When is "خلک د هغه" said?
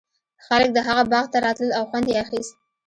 0.45-1.03